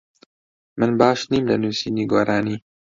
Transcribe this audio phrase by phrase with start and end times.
[0.77, 2.55] من باش نیم لە نووسینی گۆرانی.